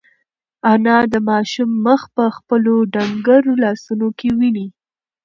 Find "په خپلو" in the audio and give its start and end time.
2.15-2.73